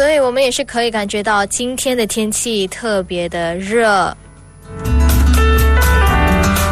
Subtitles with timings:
[0.00, 4.16] 所以我们也是可以感觉到今天的天气特别的热。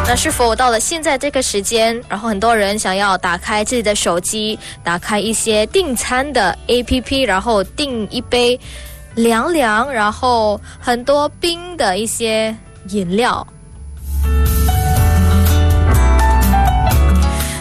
[0.06, 8.58] 那是否到了现在这个时间，然后很多人想要打开自己的手机，打开一些订餐的 APP，然后订一杯
[9.14, 12.56] 凉凉，然后很多冰的一些
[12.88, 13.46] 饮料。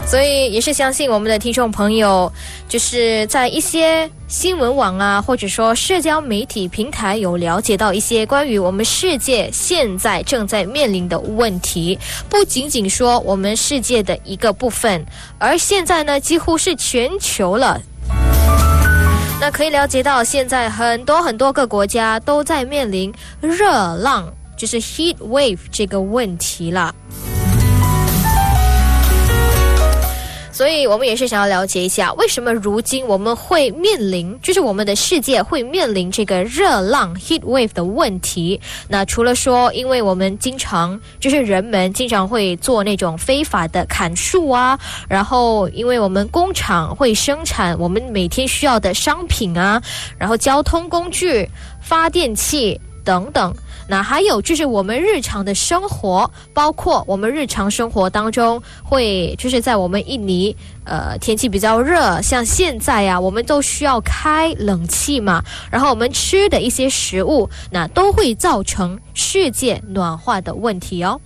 [0.09, 2.31] 所以也是相信我们的听众朋友，
[2.69, 11.99] 就是在一些新闻网啊，或者说社交媒体平台有了解到一些关于我们世界现在正在面临的问题，
[12.29, 15.05] 不仅仅说我们世界的一个部分，
[15.37, 17.81] 而现在呢几乎是全球了。
[19.41, 26.95] 那可以了解到，现在很多很多个国家都在面临热浪，就是 heat wave 这个问题了。
[30.57, 38.59] 所以，我们也是想要了解一下，为什么如今我们会面临，就是我们的世界会面临这个热浪 （heat wave） 的问题。
[38.87, 49.79] 那除了说，因为我们经常就是人们经常会做那种非法的砍树啊，然后因为我们工厂会生产我们每天需要的商品啊，
[50.17, 51.47] 然后交通工具、
[51.79, 53.55] 发电器等等。
[53.87, 65.41] 那还有就是我们日常的生活，包括我们日常生活当中会，就是在我们印尼，呃，天气比较热，像现在呀，我们都需要开冷气嘛，
[65.71, 71.17] 然后我们吃的一些食物，那都会造成世界暖化的问题哦。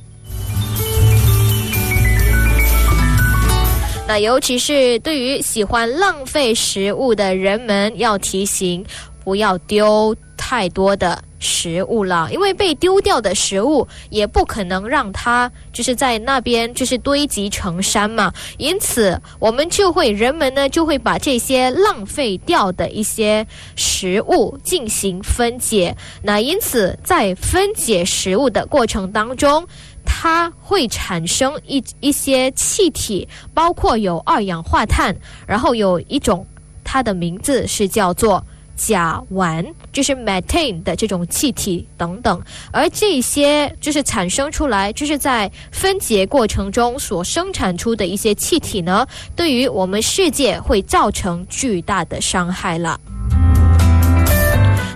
[4.08, 8.86] 那尤其是对于喜欢浪费食物的人们，要提醒
[9.24, 11.24] 不要丢太多的。
[11.42, 29.68] 食物了，因为被丢掉的食物也不可能让它就是在那边就是堆积成山嘛，因此我们就会人们呢就会把这些浪费掉的一些食物进行分解，那因此在分解食物的过程当中，
[30.06, 35.16] 它会产生一一些气体，包括有二氧化碳，
[35.48, 36.46] 然后有一种
[36.84, 38.46] 它的名字是叫做。
[38.88, 49.06] 甲烷就是 methane 的这种气体等等，而这些就是产生出来，就是在分解过程中所生产出的一些气体呢，
[49.36, 53.00] 对于我们世界会造成巨大的伤害了。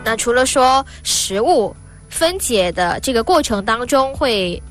[0.03, 1.75] 那除了说食物
[2.09, 4.61] 分解的这个过程当中会。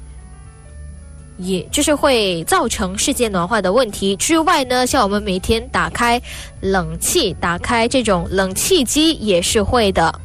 [1.37, 6.21] 也就是会造成世界暖化的问题之外呢，像我们每天打开
[6.61, 10.21] 冷气、打开这种冷气机也是会的。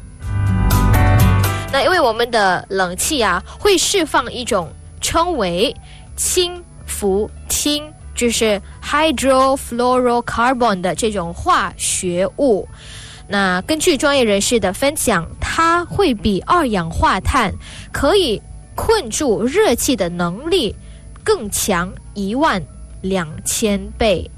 [1.72, 4.68] 那因为我们的冷气啊，会释放一种
[5.00, 5.74] 称为
[6.16, 7.82] 氢氟烃，
[8.14, 12.68] 就是 hydrofluorocarbon 的这种化学物。
[13.28, 17.54] 那根据专业人士的分享，它会比二氧化碳
[17.92, 18.42] 可以
[18.74, 20.74] 困住热气的能力。
[21.22, 22.62] 更强一万
[23.02, 24.28] 两千倍，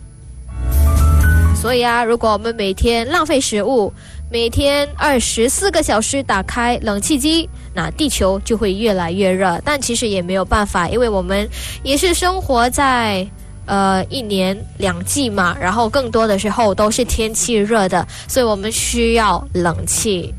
[1.60, 3.92] 所以啊，如果我们每天浪费食物，
[4.30, 9.60] 每天二十四个小时打开冷气机，那地球就会越来越热。
[9.64, 11.48] 但其实也没有办法，因为我们
[11.82, 13.26] 也是生活在
[13.66, 20.32] 呃一年两季嘛，然后更多的时候都是天气热的，所以我们需要冷气。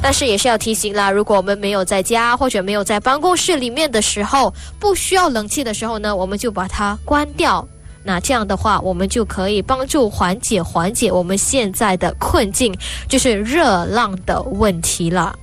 [0.00, 7.66] 但是也是要提醒啦，如果我们没有在家或者没有在办公室里面的时候，不需要冷气的时候呢，我们就把它关掉。
[8.04, 12.74] 那这样的话，我们就可以帮助缓解缓解我们现在的困境，
[13.08, 15.34] 就是热浪的问题了。